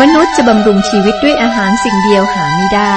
[0.00, 2.96] มนุษย์จะบำรุงชีวิตด้วยอาหารสิ่งเดียวหาไม่ได้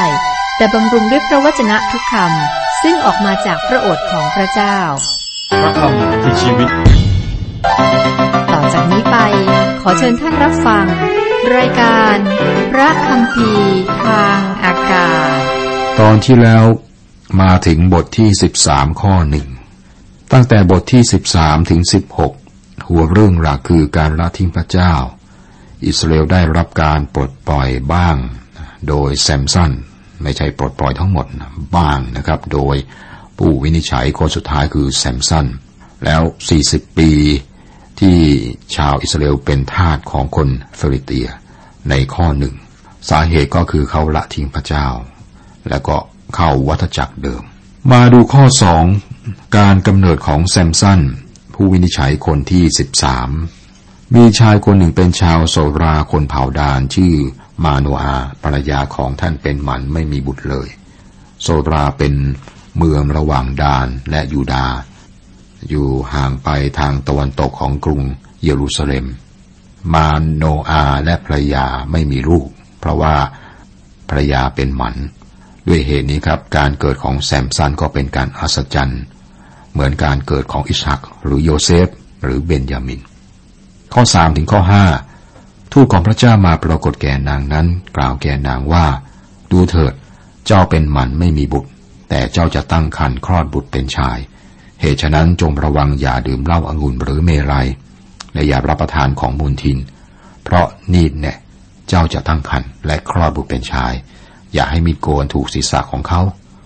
[0.58, 4.78] แต่บำรุงด้วยพระวจนะทุกคำซึ่งออกมาจากพระโอษฐ์ของพระเจ้า
[5.62, 6.70] พระคำคือชีวิต
[8.52, 9.18] ต่อจากนี้ไป
[9.82, 10.86] ขอเชิญท่านรับฟัง
[11.58, 12.16] รายการ
[12.72, 13.52] พระคำพี
[14.04, 15.40] ทางอากาศ
[16.00, 16.66] ตอนที่แล้ว
[17.42, 18.30] มาถึงบทที่
[18.66, 19.48] 13 ข้อหนึ่ง
[20.32, 21.02] ตั้งแต่บทที่
[21.32, 21.82] 13 ถึง
[22.32, 24.94] 16 หัวเรื่องหลักคือการละทิ้งพระเจ้า
[25.88, 28.16] อิสราเอลได้รับการปลดปล่อยบ้าง
[28.88, 29.72] โดยแซมสัน
[30.22, 31.26] ไม่ใช่ปลดปล่อยทั้งหมด
[31.78, 32.76] บ้างนะครับ โดย
[33.38, 35.46] ผู้วินิจฉัยคนสุดท้ายคือแซมสัน
[36.06, 36.22] แล้ว
[36.60, 37.12] 40 ปี
[38.00, 38.18] ที่
[38.76, 40.48] ชาวอิสราเอลเป็นทาสของคน
[40.80, 41.28] ฟิลิเตีย
[41.90, 42.56] ในข้อหนึ่ง
[43.10, 44.88] สาเหตุก็คือเขาละทิ้งพระเจ้า
[45.70, 45.98] แล้วก็
[46.36, 47.44] เข้าวัฏจักรเดิม
[47.92, 48.86] มาดูข้อสอง
[49.58, 51.02] การกำเนิดของแซมสัน
[51.54, 52.64] ผู้วินิจฉัยคนที่
[53.16, 53.65] 13
[54.14, 57.16] มีชายคนหนึ่งเป็นชาวโซราคนเผ่าดานชื่อ
[57.64, 60.68] มาโนอาภรรยาของท่านเป็นหมันไม่มีบุตรเลย
[61.42, 62.14] โซราเป็น
[62.78, 64.66] เมืองระหว่างดานและยูดา
[65.70, 68.02] อยู่ห่างไปทางตะวันตกของกรุง
[68.44, 69.06] เยรูซาเล็ม
[69.94, 72.48] มาโนอาและภรรยาไม่มีลูก
[72.80, 73.16] เพราะว่า
[74.10, 74.96] ภรรยาเป็นหมัน
[75.68, 79.02] ด้วยเหตุนี้ครับการเกิดของแซมสันก็เป็นการอัศจรรย์
[79.72, 81.88] เหมือนการเกิดของอิสฮักหรือโยเซฟ
[82.24, 83.02] หรือเบนยามิน
[83.98, 84.86] ข้อสามถึงข้อห้า
[85.74, 88.86] ทูตของพระเจ้ามาปรากฏแก่นางนั้น กล่าวแก่นางว่า
[89.52, 89.94] ดูเถิด
[90.46, 91.70] เจ้าเป็นหมันไม่มีบุตร
[92.10, 94.18] แต่เจ้าจะตั้งครรภ์คลอดบุตรเป็นชาย
[94.82, 97.68] เหตุฉะนั้นจงระวังอย่าดื่มเหล้าอางุ่นหรือเมรัย
[98.34, 99.78] และอย่ารับประทานของมูลทิน
[100.44, 101.38] เพราะนีดเนี่ย
[101.88, 103.94] เจ้าจะตั้งครรภ์และคลอดบุตรเป็นชาย
[104.54, 106.22] อย่าให้มีโกนถูกศีรษะของเขา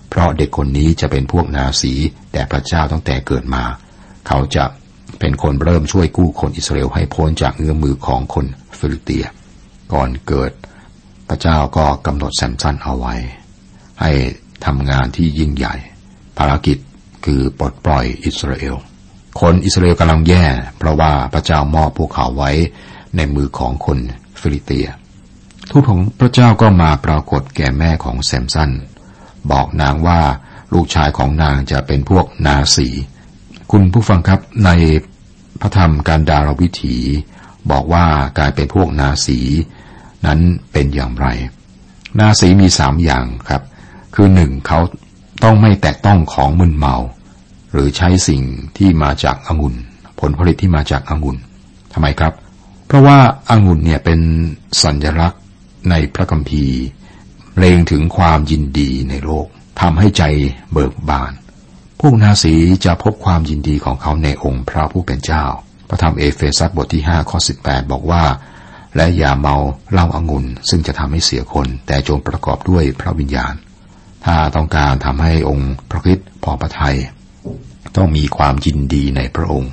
[0.09, 1.93] เพราะเด็กคนนี้จะเป็นพวกนาสี
[2.31, 3.63] แต่พระเจ้าตั้งแต่เกิดมา
[4.27, 4.63] เขาจะ
[5.19, 8.45] เป็นคนเริ่มช่วยกู้คนอิสราเอลให้พ้นจากเงื้อมือของคน
[8.77, 9.25] ฟิลิเตีย
[9.93, 10.51] ก่อนเกิด
[11.29, 13.15] พระเจ้าก็กำหนดแซมสันเอาไว้
[14.01, 14.11] ให้
[14.65, 15.75] ทำงานที่ยิ่งใหญ่
[16.37, 16.77] ภารกิจ
[17.25, 18.75] คือปลดปล่อยอิสราเอล
[19.41, 20.45] คนอิสราเอลกำลังแย่
[20.77, 22.51] เพราะว่าพระเจ้ามอบพวกเขาไว้
[23.15, 23.97] ในมือของคน
[24.41, 24.87] ฟิลิเตีย
[25.69, 28.71] ทูตของพระเจ้าก็มาปรากฏแก่แม่ของแซมสัน
[29.51, 30.21] บอกนางว่า
[30.73, 32.87] ลูกชายของนางจะเป็นพวกนาสี
[33.73, 34.69] คุณผู้ฟังครับใน
[35.61, 36.97] พระธรรมการดารวิถี
[37.71, 38.05] บอกว่า
[38.39, 39.39] การเป็นพวกนาสี
[40.25, 40.39] นั้น
[40.71, 41.27] เป็นอย่างไร
[42.19, 43.63] นาสีมีสามอย่างครับ
[44.15, 44.79] คือหนึ่งเขา
[45.43, 46.95] ต้องไม่แตะต้องของมึนเมา
[47.71, 48.41] หรือใช้สิ่ง
[48.77, 49.75] ที่มาจากองุ่น
[50.19, 51.37] ผลผลิตที่มาจากองุ่น
[51.93, 52.33] ทำไมครับ
[52.87, 53.17] เพราะว่า
[53.49, 54.19] องุ่นเนี่ยเป็น
[54.83, 55.41] สัญลักษณ์
[55.89, 56.77] ในพระคัมภีร์
[57.57, 59.47] เลงถึงความยินดีในโลก
[59.81, 60.23] ทำให้ใจ
[60.71, 61.31] เบิกบาน
[62.03, 62.55] พวกนาสี
[62.85, 65.45] จะพบความยินดีของเขาในองค์พระผู้เป็นเจ้า
[65.89, 68.23] พระธรรมเอเฟซัสบทที่5ข้อ18บอกว่า
[68.95, 69.55] และอย่าเมา
[69.91, 73.53] เหล้าอางุ่นซึ่งจะทำให้เสียคน แต่จงประกอบด้วยพระวิญญาณ
[74.25, 76.97] ถ้าต้องการทำให้องค์พระคริสต์พอพระทยัย
[77.95, 79.71] ต้องมีความยินดีในพระองค์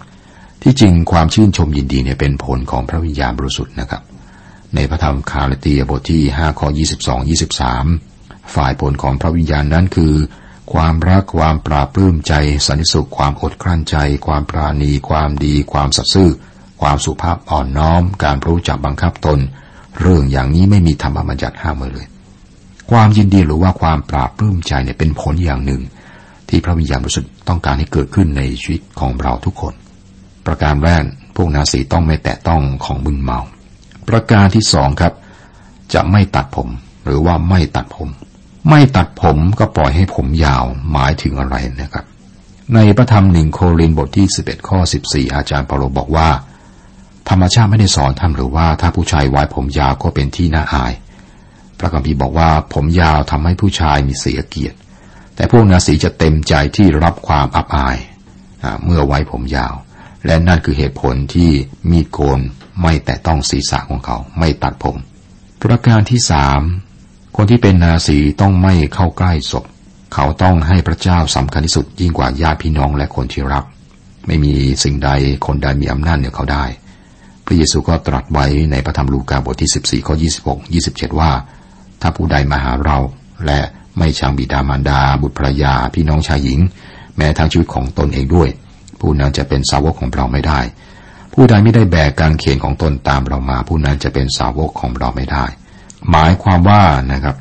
[0.63, 4.03] ที่จริงความชื่นชมยินดีเนี่ยเป็นผลของพระวิญญาณบริสุทธิ์นะครับ
[4.75, 7.31] ในพระธรรมคาลเตียบทที่5ข้อ22
[7.81, 10.15] 23ฝ่ายผลของพระวิญญาณนั้นคือ
[10.73, 12.33] ความรักความปราบปลื้มใจ
[12.67, 13.97] สันติสุขความอดกลั้นใจ
[14.27, 16.31] ความปราณี ความดี ความสัตย์ซื่อ
[16.81, 19.39] ความสุภาพอ่อนน้อม การรู้จักบังคับตน
[20.01, 22.07] เรื่องอย่างนี้ไม่มีธรรมบัญญัติห้ามเลย
[22.91, 25.83] ความยินดีหรือว่าความปราบปลื้มใจเนี่ยเป็นผลอย่างหนึ่ง
[26.49, 29.75] ที่พระวิญญาณบริสุทธิ์ต้องการให้เกิดขึ้นในชีวิตของเราทุกคน
[30.47, 31.03] ประการแรก
[31.37, 33.41] พวกนาสีต้องไม่แตะต้องของมึนเมา
[34.09, 35.13] ประการที่สองครับ
[35.95, 36.69] จะไม่ตัดผม
[37.05, 38.09] หรือว่าไม่ตัดผม
[38.69, 42.05] ไม่ตัดผมก็ปล่อยให้ผมยาวหมายถึงอะไรนะครับ
[42.75, 44.79] ในพระธรรมหนึ่งโครินบทที่ 11 ข้อ
[45.09, 46.29] 14 อาจารย์เปาโลบอกว่า
[47.29, 50.93] ธรรมชาติไม่ได้สอนทำหรือว่าถ้าผู้ชายไว้ผมยาวก็เป็นที่น่าอาย
[51.79, 54.77] พระคัมภีร์บอกว่าผมยาวทำให้ผู้ชายมีเสียเกียรติ
[55.37, 57.97] แต่พวกนาสีจะเต็มใจที่รับความอับอาย
[58.85, 59.75] เมื่อไว้ผมยาว
[60.27, 61.51] และนั่นคือเหตุผลที่
[61.91, 62.41] มีโกน
[62.83, 64.97] ไม่แต่ต้องศีรษะของเขาไม่ตัดผม
[65.63, 66.61] ประการที่สาม
[67.37, 69.65] คนที่เป็นนาสีต้องไม่เข้าใกล้ศพ
[70.15, 73.65] เขาต้องให้พระเจ้าสำคัญที่สุดยิ่งกว่าญาติพี่น้องและคนที่รัก
[74.27, 74.53] ไม่มี
[74.85, 75.11] สิ่งใด
[75.47, 76.65] คนใดมีอำนาจเหนือเขาได้
[77.47, 80.15] พระเยซูก็ตรัสไว้ในพระธรรมลูกาบทที่ 14ข้อ
[80.47, 81.33] 26 27 ว่า
[82.01, 82.99] ถ้าผู้ใดมาหาเรา
[83.47, 83.61] และ
[83.99, 86.61] ไม่ชังบิดามารดา บุตรภรรยา พี่น้องชายหญิง
[87.17, 88.49] แม้ทั้งชีวิตของตนเองด้วย
[89.01, 90.61] ผู้นั้นจะเป็นสาวกของเราไม่ได้
[91.35, 95.45] ผู้ใดไม่ได้แบกการเขียนของตนตามเรามา ผู้นั้นจะเป็นสาวกของเราไม่ได้
[96.11, 96.83] หมายความว่า
[97.13, 97.37] นะครับ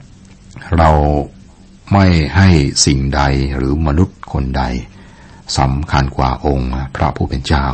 [0.77, 0.89] เรา
[1.93, 2.49] ไม่ให้
[2.85, 3.21] สิ่งใด
[3.57, 4.63] หรือมนุษย์คนใด
[5.57, 7.65] สำคัญกว่าองค์พระผู้เป็นเจ้า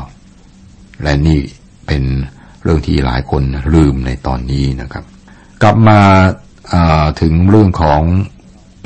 [1.04, 1.40] และนี่
[1.88, 2.04] เป็น
[2.64, 3.44] เรื่องที่หลายคน
[3.74, 5.04] ลืมในตอนนี้นะครับ
[5.62, 6.00] กลับมา
[7.22, 8.02] ถึงเรื่องของ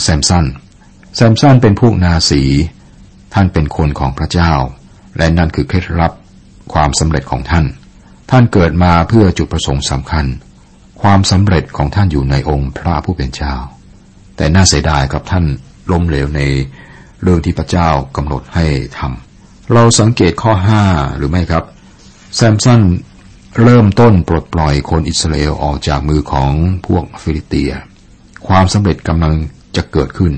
[0.03, 0.45] แซมสัน
[1.15, 2.43] แซมสันเป็นพวกนาสี
[3.33, 4.51] ท่านเป็นคนของพระเจ้า
[5.17, 6.13] และนั่นคือเคล็ดลับ
[6.73, 7.65] ความสำเร็จของท่าน
[8.31, 10.25] ท่านเกิดมาเพื่อจุดประสงค์สำคัญ
[11.09, 13.55] ความสำเร็จของท่านอยู่ในองค์พระผู้เป็นเจ้า
[14.37, 15.45] แต่น่าเสียดายกับท่าน
[15.91, 16.41] ล้มเหลวใน
[17.21, 18.65] เรื่องที่พระเจ้ากำหนดให้
[18.97, 20.83] ทำเราสังเกตข้อห้า
[21.15, 21.63] หรือไม่ครับ
[22.35, 22.81] แซมสัน
[23.63, 26.51] เริ่มต้นปลดปล่อยคนอิสราเอลออกจากมือของ
[26.85, 27.71] พวกฟิลิเตีย
[28.47, 29.33] ความสำเร็จกำลัง
[29.75, 30.33] จะเกิดขึ้น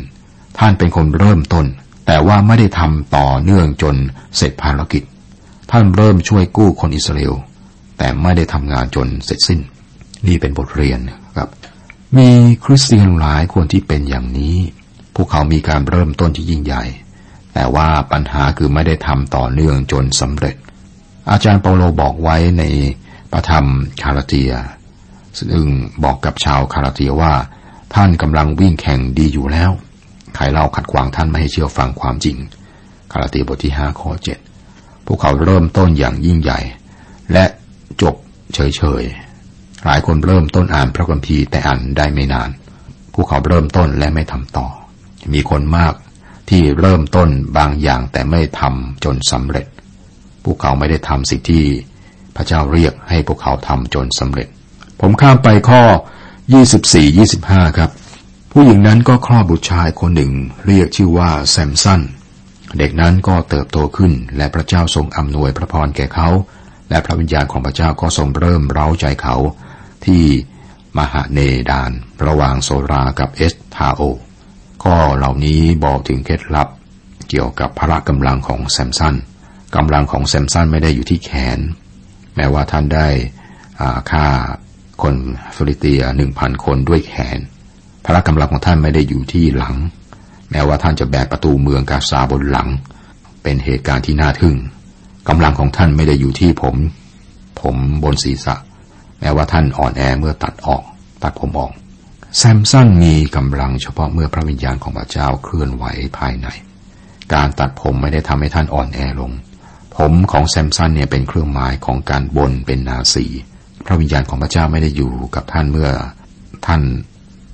[0.59, 1.65] ท่านเป็นคนเริ่มต้น
[2.07, 3.95] แต่ว่าไม่ได้ทำต่อเนื่องจน
[4.37, 5.03] เสร็จภารกิจ
[5.71, 7.33] ท่านเริ่มช่วยกู้คนอิสราเอล
[7.97, 9.61] แต่ไม่ได้ทำงานจนเสร็จสิ้น
[10.27, 10.99] นี่เป็นบทเรียน
[11.37, 11.49] ครับ
[12.17, 12.29] มี
[12.63, 14.55] คริสเตียนหลายคนที่เป็นอย่างนี้
[15.15, 16.83] พวกเขามีการเริ่มต้นที่ยิ่งใหญ่
[17.53, 20.55] แต่ว่าปัญหาคือไม่ได้ทำต่อเนื่องจนสำเร็จ
[21.31, 22.63] อาจารย์เปาโลบอกไว้ใน
[23.31, 23.65] พระธรรม
[24.03, 24.51] คาราเตีย
[25.37, 25.67] ซึ่ง
[26.03, 27.33] บอกกับชาวคาราเตียว่า
[27.95, 29.71] ท่านกำลังวิ่งแข่งดีอยู่แล้ว
[30.35, 32.37] ใครเล่าขัดขวางท่านไม่ให้เชื่อฟังความจริง
[33.11, 34.39] คาราเตียบทที่ห้าข้อเจ็ด
[35.05, 36.59] พวกเขาเริ่มต้นอย่างยิ่งใหญ่
[37.33, 37.45] และ
[38.01, 38.15] จบ
[38.53, 39.26] เฉยๆ
[39.87, 42.49] หลายคนเริ่มต้นอ่านพระคัมภีร์แต่อ่านได้ไม่นาน
[43.13, 44.67] พวกเขาเริ่มต้นและไม่ทำต่อ
[45.33, 45.93] มีคนมาก
[46.49, 49.67] ที่เริ่มต้นบางอย่างแต่ไม่ทำจนสำเร็จ
[50.43, 51.63] พวกเขาไม่ได้ทำสิ่งที่
[52.35, 54.47] พระเจ้าเรียกให้พวกเขาทำจนสำเร็จ
[55.01, 55.81] ผมข้ามไปข้อ
[56.99, 57.89] 24-25 ครับ
[58.51, 60.31] ผู้หญิงนั้นก็คลอดบุตรชายคนหนึ่ง
[60.65, 62.01] เรียกชื่อว่าแซมสัน
[62.77, 66.29] เด็กนั้นก็เติบโตขึ้นและพระเจ้าทรงอำนวยพระพรแก่เขา
[66.89, 69.35] และพระวิญญาณของพระเจ้าก็ทรงเริ่มเร้าใจเขา
[70.05, 70.25] ที่
[70.97, 71.39] มหาเน
[71.69, 71.91] ดาน
[72.25, 74.01] ระหว่างโซรากับเอสทาโอ
[74.83, 76.67] ข้อเหล่านี้บอกถึงเคล็ดลับ
[77.29, 79.15] เกี่ยวกับพละกำลังของแซมสัน
[79.75, 81.59] กำลังของแซมสันไม่ได้อยู่ที่แขน
[82.35, 83.07] แม้ว่าท่านได้
[84.11, 84.25] ฆ่า
[85.01, 85.15] คน
[85.55, 87.39] ฟิลิเตียหนึ่งพันคนด้วยแขน
[88.05, 89.75] พละกำลังของท่านไม่ได้อยู่ที่หลัง
[90.51, 92.67] แม้ว่าท่านจะแบกประตูเมืองกาซาบนหลัง
[93.43, 94.55] เป็นเหตุการณ์ที่น่าทึ่ง
[95.29, 96.75] กำลังของท่านไม่ได้อยู่ที่ผม
[97.61, 98.55] ผมบนศีรษะ
[99.19, 100.83] แม้ว่าท่านอ่อนแอเมื่อตัดออก
[101.23, 101.71] ตัดผมออก
[102.37, 105.85] แซมสันมีกำลังเฉพาะเมื่อพระวิญญาณของพระเจ้าเคลื่อนไหว
[106.17, 106.47] ภายใน
[107.33, 109.31] การตัดผมไม่ได้ทำให้ท่านอ่อนแอลง
[109.95, 113.25] ผมของแซมสันเนี่ยเป็นเครื่องหมายของการบนเป็นนาสี
[113.85, 115.89] พระวิญญาณของพระเจ้าไม่ได้อยู่กับท่านเมื่อ
[116.65, 116.81] ท่าน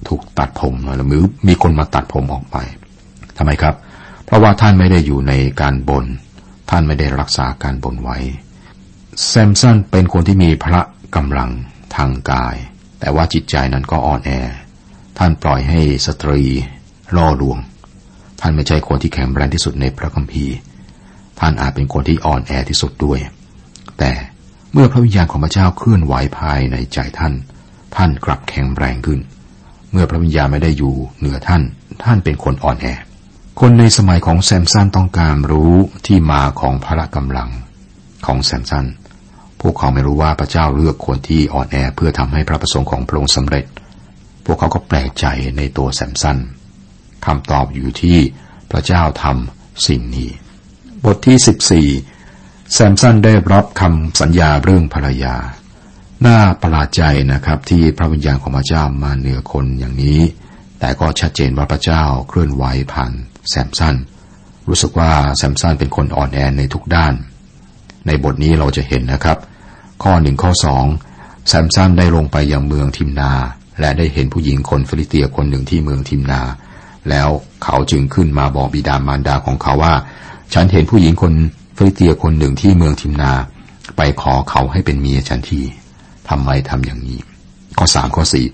[0.08, 2.58] ถูกตัดผมหรือมีคนมาตัดผมออกไป
[3.38, 3.76] ทำไมครับ
[4.26, 6.06] เพราะว่าท่านไม่ได้อยู่ในการบน
[6.70, 8.18] ท่านไม่ได้รักษาการบนไว้
[9.28, 10.82] แซมสันเป็นคนที่มีพระ
[11.16, 11.52] กำลัง
[11.96, 12.56] ทางกาย
[13.00, 14.32] แต่ว่าจิตใจนั้นก็อ่อนแอ
[15.18, 16.42] ท่านปล่อยให้สตรี
[17.16, 17.58] ล่อลวง
[18.42, 20.56] ท่านไม่ใช่คนที่แข็งแรงที่สุดในพระคัมภีร์
[21.40, 23.20] ท่านอาจเป็นคนที่อ่อนแอที่สุดด้วย
[24.00, 24.12] แต่
[24.74, 27.34] เมื่อพระวิญญาณของพระเจ้าเคลื่อนไหวภายในใจท่าน
[27.96, 29.20] ท่านกลับแข็งแรงขึ้น
[29.92, 31.62] เมื่อพระวิญญาณไม่ได้อยู่เหนือท่าน
[32.04, 32.88] ท่านเป็นคนอ่อนแอ
[33.60, 35.74] คนในสมัยของแซมสันต้องการรู้
[36.06, 37.50] ที่มาของพละกำลัง
[38.26, 38.86] ของแซมสัน
[39.64, 43.66] พวกเขาไม่รู้ว่าพระเจ้าเลือกคนที่อ่อนแอเพื่อทำให้พระประสงค์ของพระองค์สำเร็จ
[44.46, 45.26] พวกเขาก็แปลกใจ
[45.58, 46.38] ในตัวแซมสัน
[47.26, 48.18] คำตอบอยู่ที่
[48.72, 50.30] พระเจ้าทำสิ่งนี้
[51.06, 51.88] บทที่สิบสี่
[52.74, 55.36] แซมสันได้รับคำสัญญาเรื่องภรรยา
[56.26, 57.04] น่าประหลาดใจ
[57.34, 60.20] นะครับที่พระวิญญาณของพระเจ้ามาเหนือคนอย่างนี้
[60.80, 63.12] แต่ก็ชัดเจนว่าพระเจ้าเคลื่อนไหวผ่าน
[63.50, 63.96] แซมสัน
[64.68, 67.14] รู้สึกว่าแซมสันเป็นคนอ่อนแอในทุกด้าน
[68.08, 69.38] ในบทนี้เราจะเห็นนะครับ
[70.04, 70.86] ข้อหนึ่งข้อสอง
[71.48, 73.32] แซมสันได้ลงไปยังเมืองทิมนา
[73.80, 76.42] และได้เห็นผู้หญิงคนฟิลิเตียคนหนึ่งที่เมืองทิมนา
[77.10, 77.30] แล้ว
[77.64, 79.94] เขาจึงขึ้นมาบอกบิดามารดาของเขาว่า
[80.54, 81.34] ฉันเห็นผู้หญิงคน
[81.78, 83.32] ฟิลิเตียคนหนึ่งที่เมืองทิมนา
[83.98, 85.62] ไปขอเขาให้เป็นเมียฉันที
[86.30, 87.20] ทำไมทำอย่างนี้
[87.78, 88.46] ข้อสามข้อสี่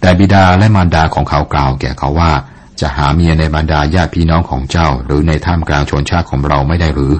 [0.00, 2.32] แต่บิดาและมารดาของเขากล่าวแก่เขาว่า
[2.80, 7.12] จะหาเมียในบรรดาญาติพี่น้องของเจ้า หรือในท่ามกลางชนชาติของเราไม่ได้หรือ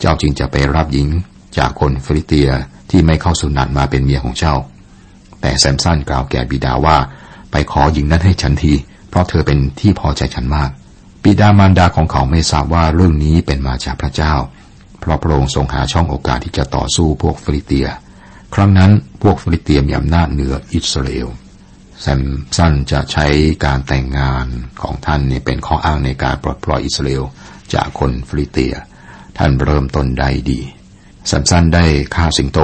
[0.00, 1.08] เจ้าจึงจะไปรับหญิง
[1.58, 2.50] จากคนฟิลิเตีย
[2.90, 4.54] ที่ไม่เข้าสุหนัตมาเป็นเมียของเจ้า
[5.40, 6.96] แต่แซมสันกล่าวแก่บิดาว่า
[7.50, 8.74] ไปขอหญิงนั้นให้ฉันที
[9.08, 10.70] เพราะเธอเป็นที่พอใจฉันมาก
[11.22, 14.34] บิดามารดาของเขาไม่ทราบว่าเรื่องนี้เป็นมาจากพระเจ้า
[15.00, 17.86] เพราะพระองค์ทรงหาช่องโอกาสที่จะต่อสู้พวกฟิลิเตีย
[18.54, 18.90] ครั้งนั้น
[19.22, 21.28] พวกฟิลิเตียมีอำนาจเหนืออิสราเอล
[22.00, 22.22] แซม
[22.56, 23.26] สันจะใช้
[23.64, 24.46] การแต่งงาน
[24.82, 27.24] ของท่านนี่เป็นข้ออ้างในการปลดปล่อยอิสราเอล
[27.74, 28.74] จากคนฟิลิเตีย
[29.38, 30.60] ท่านเริ่มต้นได้ดี
[31.26, 32.60] แซมสันได้ฆ่าสิงโต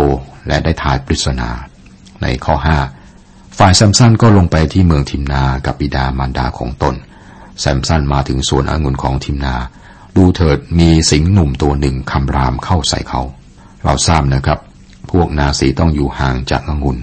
[0.49, 1.51] และได้ทายปริศนา
[2.23, 2.79] ในข้อห้า
[3.59, 6.95] ฝ่ายแซมสันก็ลงไปที่เมืองทิมนากับบิดามารดาของตน
[7.61, 9.57] แซมสันมาถึงสวนองุ่นของทิมนา
[10.17, 13.23] ดูเถิดมีสิงหนุ่มตัวหนึ่งคำรามเข้าใส่เขา
[13.85, 14.59] เราทราบนะครับ
[15.11, 16.99] พวกนาสีต้องอยู่ห่างจากองุ่น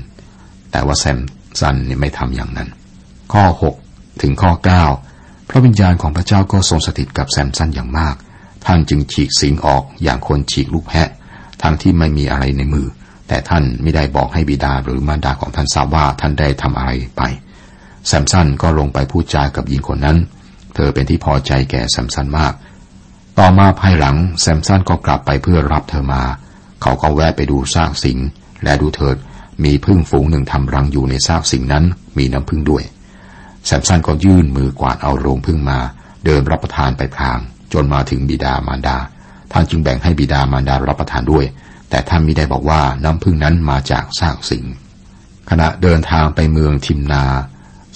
[0.71, 1.19] แต่ว่าแซม
[1.59, 2.69] สันนี่ไม่ทำอย่างนั้น
[3.33, 3.43] ข้อ
[3.83, 4.51] 6 ถึงข้อ
[5.01, 8.15] 9 พระวิญญาณของพระเจ้าก็ทรงสถิตกับแซมสันอย่างมาก
[8.65, 11.09] ท่านจึงฉีกสิงออกอย่างคนฉีกลูกแพะ
[11.61, 12.87] ทั้งที่ไม่มีอะไรในมือ
[13.27, 17.21] แต่ท่านไม่ได้บอกให้บิดาหรือมารดาของท่านทราบว่าท่านได้ทำอะไรไป
[18.07, 20.17] แซมสันก็ลงไปพูดจากับหญิงคนนั้น
[20.75, 22.53] เธอเป็นที่พอใจแก่แซมสันมาก
[23.39, 26.23] ต่อมาภายหลังแซมสันก็กลับไปเพื่อรับเธอมา
[26.81, 28.17] เขาก็แวะไปดูซากสิง
[28.63, 29.17] และดูเถิด
[29.63, 31.85] มีพึ่งฝูงหนึ่งทำรังอยู่ในซากสิงนั้น
[32.17, 32.83] มีน้ำพึ่งด้วย
[33.65, 35.79] แซมสันก็ยื่นมือกวาดเอาโรงพึ่งมา
[36.25, 37.39] เดินรับประทานไปพลาง
[37.73, 38.97] จนมาถึงบิดามารดา
[39.51, 41.45] ท่านจึงแบ่งให้บิดามารดารับประทานด้วย
[41.89, 44.65] แต่ท่านมิได้บอกว่าน้ำพึ่งนั้นมาจากซากสิง
[45.49, 47.23] ขณะเดินทางไปเมืองทิมนา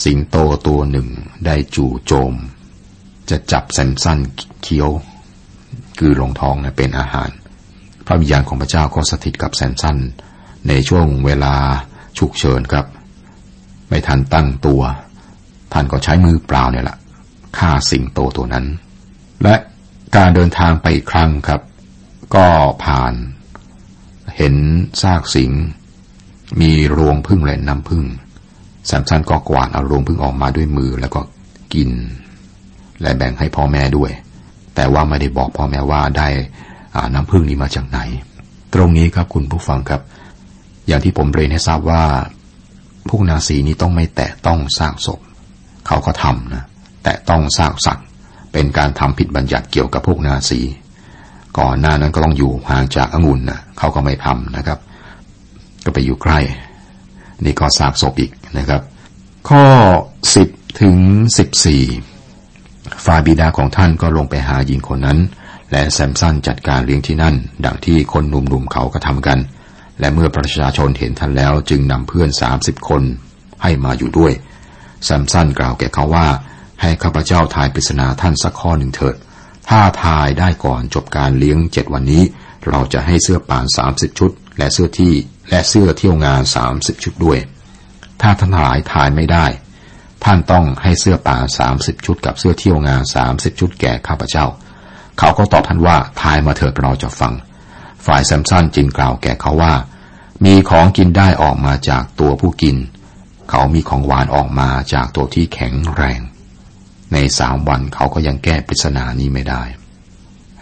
[0.04, 1.08] สิงโตตัวหนึ่ง
[1.46, 2.34] ได้จู่โจม
[3.30, 4.20] จะจับแซมสัน
[4.64, 4.90] เคี้ยว
[6.00, 7.30] คือลงท้องนะเป็นอาหาร
[8.06, 9.98] พระวิญญาณของพระเจ้าก็สถิตกับแซมสัน
[10.68, 11.56] ในช่วงเวลา
[12.18, 12.86] ฉุกเฉินครับ
[13.90, 14.82] ไม่ทันตั้งตัว
[15.74, 16.98] ท่านก็ใช้มือเปล่าเนี่ยแหละ
[17.58, 18.66] ฆ่าสิงโตตัวนั้น
[19.44, 19.56] และ
[20.16, 21.62] การเดินทางไปอีกครั้งครับ
[22.36, 22.46] ก็
[22.84, 23.14] ผ่าน
[24.38, 24.56] เห็น
[25.02, 25.52] ซากสิง
[26.62, 28.06] มีรวงพึ่งและน้ำพึ่ง
[28.88, 31.22] แซมสันก็กวาดเอารวงพึ่งออกมาด้วยมือแล้วก็
[31.74, 31.90] กิน
[33.02, 34.12] และแบ่งให้พ่อแม่ด้วย
[34.76, 36.28] แต่ว่าไม่ได้บอกพ่อแม่ว่าได้
[37.14, 38.00] น้ำพึ่งนี้มาจากไหน
[38.74, 40.02] ตรงนี้ครับคุณผู้ฟังครับ
[40.88, 42.04] อย่างที่ผมเรียนให้ทราบว่า
[43.10, 45.20] พวกนาซีนี้ต้องไม่แตะต้องซากศพ
[45.88, 46.64] เขาก็ทำนะ
[47.04, 48.08] แตะต้องซากสัตว์
[48.54, 50.62] เป็นการทำผิดบัญญัติเกี่ยวกับพวกนาซี
[51.60, 54.80] ก่อนหน้านั้นก็ต้องอยู่ห่างจากองุ่นนะเขาก็ไม่ทำนะครับ
[55.86, 56.40] ก็ไปอยู่ใกล้
[57.46, 58.82] นี่ก็ซากศพอีกนะครับ
[59.50, 59.66] ข้อ
[60.36, 60.48] สิบ
[60.82, 60.98] ถึง
[61.38, 61.84] สิบสี่
[63.06, 65.20] ฝ่าบิดาของท่านก็ลงไปหาหญิงคนนั้น
[65.72, 69.40] และแซมสันจัดการเลี้ยงที่นั่น ดังที่คนหนุ่มๆเขาก็ทำกัน
[70.00, 73.02] และเมื่อประชาชนเห็นท่านแล้วจึงนำเพื่อนสามสิบคน
[73.64, 74.34] ให้มาอยู่ด้วย
[75.06, 76.28] แซมสันกล่าวแก่เขาว่า
[76.82, 79.16] ให้ข้าพเจ้าทายปริศนาท่านสักข้อหนึ่งเถิด
[79.70, 82.24] ถ้าทายได้ก่อนจบการเลี้ยงเจ็ดวันนี้
[82.70, 85.14] เราจะให้เสื้อป่านสามสิบชุด และเสื้อที่
[85.50, 87.40] และเสื้อเที่ยวงานสามสิบชุดด้วย
[88.22, 89.46] ถ้าท่านหลายทายไม่ได้
[90.24, 94.46] ท่านต้องให้เสื้อป่านสามสิบชุด กับเสื้อเที่ยวงานสามสิบชุดแก่ข้าพเจ้า
[95.20, 97.34] เขาก็ตอบท่านว่าทายมาเถิดเราจะฟัง
[98.06, 99.74] ฝ่ายแซมสันจึงกล่าวแก่เขาว่า
[100.46, 102.78] มีของกินได้ออกมาจากตัวผู้กิน
[103.50, 106.22] เขามีของหวานออกมาจากตัวที่แข็งแรง
[107.14, 109.64] ในสามวันเขาก็ยังแก้ปริศนานี้ไม่ได้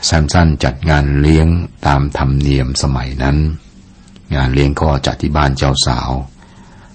[0.05, 1.47] แซมสันจัดงานเลี้ยง
[1.87, 3.37] ตามธรรมเนียมสมัยนั้น
[4.35, 6.11] งานเลี้ยงก็จัดที่บ้านเจ้าสาว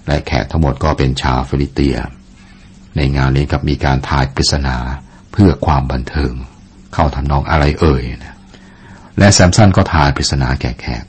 [0.07, 1.97] และแขกทั้งหมดก็เป็นชาวฟิลิเตีย
[2.95, 4.77] ในงานเลี้ยงกับมีการทายปริศนา
[5.31, 6.33] เพื่อความบันเทิง
[6.93, 8.35] เข้าทำนองอะไรเอ่ยนะ
[9.17, 11.05] และแซมสันก็ทายปริศนาแก่แขก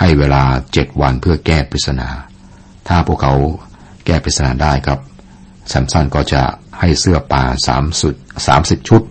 [0.00, 2.08] ให้เวลาเจ็ดวันเพื่อแก้ปริศนา
[2.88, 3.34] ถ้าพวกเขา
[4.06, 5.00] แก้ปริศนาได้ครับ
[5.68, 6.42] แซมสันก็จะ
[6.80, 8.14] ให้เสื้อป่าสามสุด
[8.46, 9.02] สามสิบชุด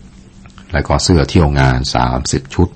[0.73, 2.69] แล้วก็เสื้อเที่ยวงานสามสิบชุด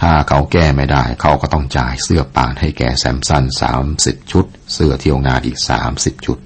[0.00, 6.38] ถ้าเขาแก้ไม่ได้เขาก็ต้องจ่ายเสื้อป่านให้แก่แซมสันสามสิบชุด เสื้อเที่ยวงานอีกสามสิบชุด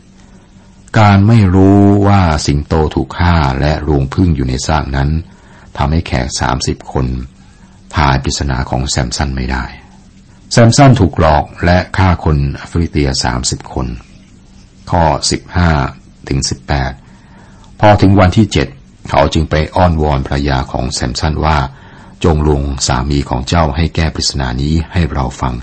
[0.99, 5.11] การไม่รู้ว่าสิงโตถูกฆ่าและรวงพึ่งอยู่ในซากนั้น
[5.77, 7.07] ทำให้แขกสามสิบคน
[7.97, 9.65] ทายปริศนาของแซมสันไม่ได้
[10.53, 12.39] แซมสันถูกหลอกและฆ่าคน
[12.71, 13.87] ฟิลิเตียสามสิบคน
[14.91, 15.71] ข้อสิบห้า
[16.29, 16.93] ถึงสิบแปด
[17.85, 18.69] พอถึงวันที่เจ็ด
[19.11, 21.59] เขาจึงไปอ้อนวอนภรรยาของแซมสันว่า
[22.25, 25.55] จงลวงสามีของเจ้าให้แก้ปริศนานี้ให้เราฟัง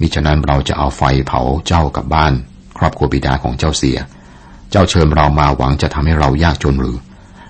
[0.00, 2.32] มิฉะนั้นเราจะเอาไฟเผาเจ้ากับบ้าน
[2.78, 3.98] ครอบครัวบิดาของเจ้าเสีย
[4.70, 6.98] เจ้าเชิญเรามาหวังจะทำให้เรายากจนหรือ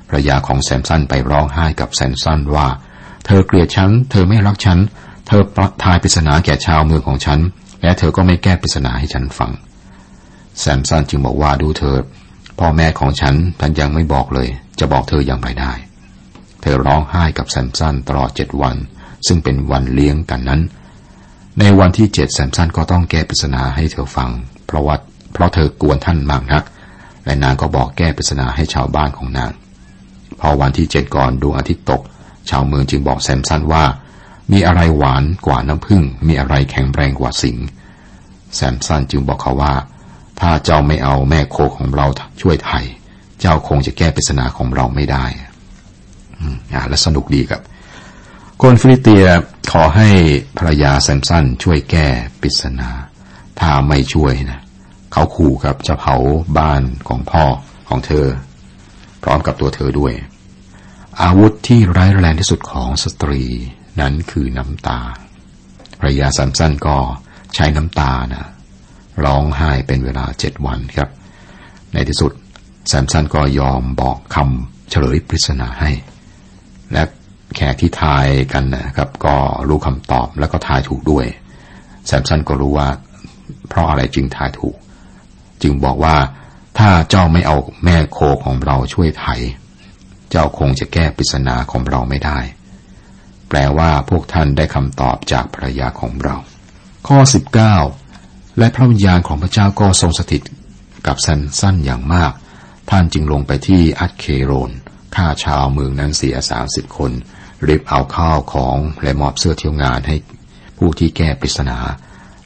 [0.08, 2.66] ภรรยาของแซมสันไปร้องไห้กับแซมสันว่า
[3.26, 4.78] เธอเกลียดฉัน เธอไม่รักฉัน
[5.26, 7.38] เธอปทายปริศนาแก่ชาวเมืองของฉัน
[7.82, 9.50] และเธอก็ไม่แก้ปริศนาให้ฉันฟัง
[10.60, 11.96] แซมสันจึงบอกว่าดูเธอ
[12.58, 14.48] พ่อแม่ของฉันท่านยังไม่บอกเลย
[14.78, 15.72] จะบอกเธออย่างไรได้
[16.60, 18.76] เธอร้องไห้กับแซมสันตลอดเจ็ดวัน
[19.26, 20.60] ซึ่งเป็นวันเลี้ยงกันนั้น
[21.58, 24.30] ในวันที่เจ็ดแซมสันก็ต้องแก้ปริศนาให้เธอฟัง
[24.66, 24.96] เพราะว่า
[25.32, 26.64] เพราะเธอกวนท่านมากนัก
[27.24, 29.50] และนางก็บอกแก้ปริศนาให้ชาวบ้านของนาง
[30.40, 32.02] พอวันที่เจ็ดก่อนดวงอาทิตย์ตก
[32.50, 33.84] ชาวเมืองจึงบอกแซมสันว่า
[34.52, 37.56] มีอะไรหวานกว่าน้ำผึ้งมีอะไรแข็งแรงกว่าสิง
[38.54, 39.74] แซมสันจึงบอกเขาว่า
[40.40, 42.06] ถ้าเจ้าไม่เอาแม่โคของเรา
[42.42, 42.84] ช่วยไทย
[43.40, 45.24] เจ้าคงจะแก้ปริศนาของเราไม่ได้
[46.72, 47.62] อ่าและสนุกดีครับ
[48.62, 49.26] คนฟิลิเตีย
[49.72, 50.10] ขอให้
[50.58, 52.06] ภรรยาแซมสันช่วยแก้
[52.40, 52.90] ปริศนา
[53.60, 54.60] ถ้าไม่ช่วยนะ
[55.12, 56.16] เขาขู่กับจะเผา
[56.58, 57.44] บ้านของพ่อ
[57.88, 58.26] ของเธอ
[59.22, 60.12] พร้อมกับตัวเธอด้วย
[61.22, 63.42] อาวุธที่ร้ายแรงที่สุดของสตรี
[64.00, 65.00] นั้นคือน้ำตา
[65.98, 66.96] ภรรยาแซมสันก็
[67.54, 68.46] ใช้น้ำตานะ
[69.24, 71.08] ร้องไห้เป็นเวลาเจ็ดวันครับ
[71.92, 72.32] ในที่สุด
[72.88, 75.90] แซมสันก็ยอมบอกคำเฉลยปริศนาให้
[76.92, 77.02] และ
[77.54, 79.36] แขกที่ทายกันนะครับ ก็
[79.68, 81.26] รู้คำตอบแล้วก็ทายถูกด้วย
[82.06, 82.88] แซมสันก็รู้ว่า
[83.68, 84.76] เพราะอะไรจึงทายถูก
[85.62, 86.16] จึงบอกว่า
[86.78, 89.26] ถ้าเจ้าไม่เอาแม่โคของเราช่วยไถ
[90.30, 92.38] เจ้าคงจะแก้ปริศนาของเราไม่ได้
[93.48, 96.36] แปลว่าพวกท่านได้คำตอบจากภรรยาของเรา
[97.08, 97.18] ข้อ
[97.64, 97.97] 19
[98.58, 100.42] และพระวิญญาณของพระเจ้าก็ทรงสถิต
[101.06, 102.32] กับซันสั้นอย่างมาก
[102.90, 104.70] ท่านจึงลงไปที่อัตเคโรน
[105.14, 107.12] ฆ่าชาวเมืองนั้นเสียสามสิบคน
[107.66, 110.16] รีบเอาข้าวของและมอบเสื้อเที่ยวงานให้
[110.78, 111.78] ผู้ที่แก้ปริศนา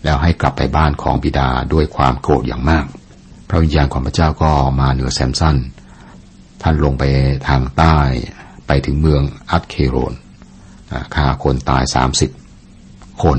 [0.05, 2.87] แล้วให้กลับไปบ้านของบิดาด้วยความโกรธอย่างมาก
[3.49, 4.51] พระวิญญาณของพระเจ้าก็
[4.81, 5.57] มาเหนือแซมสัน
[6.63, 7.05] ท่านลงไป
[7.49, 7.99] ทางใต้
[8.67, 10.13] ไปถึงเมืองอัตเคโรน
[11.15, 12.31] ฆ่าคนตายสามสิบ
[13.23, 13.39] คน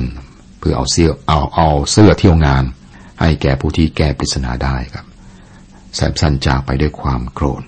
[0.64, 2.64] พื่อเอาเสื้อเอาเอาเสื้อเที่ยวงาน
[3.20, 5.06] ให้แก่ผู้ที่แก้ปริศนาได้ครับ
[5.96, 7.64] แซมสันจากไปด้วยความโกรธ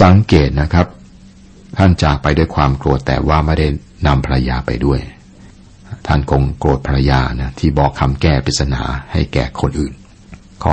[0.00, 0.86] สังเกตนะครับ
[1.78, 3.68] ท่านจากไปด้วยความโกรธแต่ว่าไม่ได้
[4.06, 5.00] นำภรรยาไปด้วย
[6.06, 9.92] ท่านคงโกรธภรรยานะที่บอกคำแก้ปริศนาให้แก่คนอื่น
[10.62, 10.72] ข้อ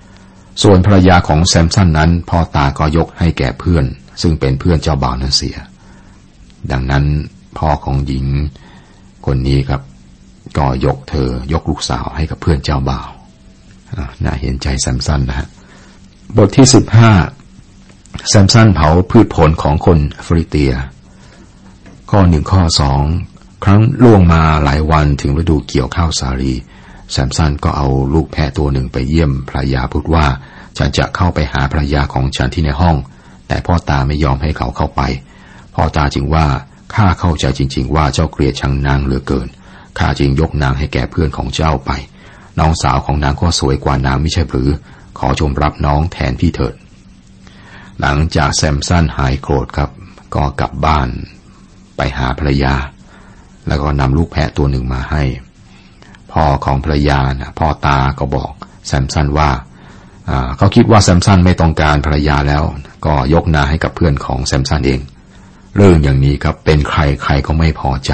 [0.00, 3.84] 20 ส่วนภรรยาของแซมสันนั้นพ่อตาก็ยกให้แก่เพื่อน
[4.22, 5.56] ซึ่งเป็นเพื่อนเจ้าบ่าวนั้นเสีย
[6.70, 7.04] ดังนั้น
[7.58, 8.26] พ่อของหญิง
[9.26, 9.80] คนนี้ครับ
[10.58, 13.08] ก็ยกเธอ ยกลูกสาวให้กับเพื่อนเจ้าบ่าว
[14.24, 15.48] น่าเห็นใจแซมสันนะฮะ
[16.36, 17.10] บทที่สิบห้า
[18.28, 20.72] แซมสันเผาพืชผลของคนฟริเตีย
[22.10, 23.02] ข้อหนึ่งข้อสอง
[23.64, 26.54] ครั้งล่วงมาหลายวันถึงฤดูเกี่ยวข้าวสาลี
[27.12, 30.26] แซมสันก็เอาลูกแพะตัวหนึ่งไปเยี่ยมภรรยาพูดว่า
[30.78, 32.96] ฉันจะเข้าไปหาภรรยาของฉันที่ในห้อง
[33.48, 35.02] แต่พ่อตาไม่ยอมให้เขาเข้าไป
[35.74, 36.46] พ่อตาจึงว่า
[36.94, 39.48] ข้าเข้าใจจริง ๆ ว่าเจ้าเกลียดชังนางเหลือเกิน
[39.98, 41.90] ข้าจึงยกนางให้แก่เพื่อนของเจ้าไป
[42.58, 44.70] น้องสาวของนางก็สวยกว่านางไม่ใช่หรือ
[45.18, 46.74] ขอชมรับน้องแทนพี่เถิด
[48.00, 49.90] หลังจากแซมสันหายโกรธครับ
[50.34, 51.08] ก็กลับบ้าน
[51.96, 52.74] ไปหาภรรยา
[53.66, 55.22] แล้วก็นำลูกแพะตัวหนึ่งมาให้
[56.32, 58.52] พ่อของภรรยานะพ่อตาก็บอก
[58.86, 59.50] แซมสันว่า
[60.56, 62.62] เขาคิดว่าแซมสันไม่ต้องการภรรยาแล้ว
[63.06, 65.00] ก็ยกนาให้กับเพื่อนของแซมสันเอง
[65.76, 68.12] เรื่องอย่างนี้ครับเป็นใครใครก็ไม่พอใจ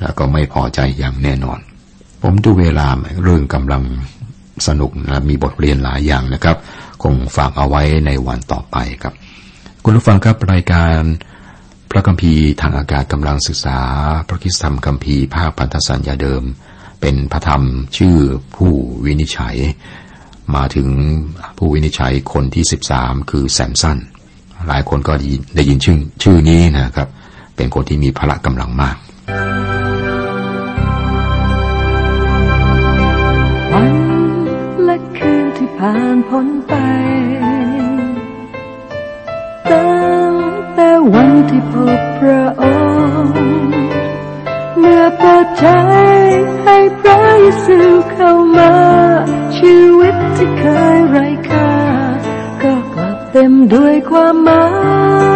[0.00, 1.58] แล้วก็ไม่พอใจอย่างแน่นอน
[2.22, 2.86] ผมดูเวลา
[3.22, 3.82] เรื่องกำลัง
[4.66, 6.56] สนุกนะมีบทเรียนหลายอย่างนะครับ
[7.02, 9.14] คงฝากเอาไว้ในวันต่อไปครับ
[9.84, 10.96] คุณผู้ฟังครับรายการ
[11.90, 13.78] พระคัมภีร์ทางอากาศกำลังศึกษา
[14.28, 16.42] พระคิสธรรมคัมภีร์ภาคพันธสัญญาเดิม
[17.00, 17.62] เป็นพระธรรม
[17.96, 18.16] ชื่อ
[18.54, 18.72] ผู้
[19.04, 19.56] วินิจฉัย
[20.54, 20.88] มาถึง
[21.58, 23.98] ผู้วินิจฉัยคนที่สิบสามคือแซมสัน
[24.68, 25.12] หลายคนก็
[25.56, 27.08] ได้ยินชื่อชื่อนี้นะครับ
[27.56, 28.96] เป็นคนที่มีพละกำลังมาก
[35.84, 36.74] ผ่านพ้นไป
[39.70, 40.34] ตั้ง
[40.74, 42.64] แต่วันที่พบพระอ
[43.22, 43.38] งค์
[44.78, 45.66] เมื่อเปิดใจ
[46.64, 47.78] ให้พระเยซู
[48.12, 48.74] เข้ามา
[49.56, 50.64] ชีวิตที่เค
[50.96, 51.72] ยไร้ค่า
[52.62, 54.64] ก็กลับเต็มด้วยความหมา
[55.28, 55.29] ย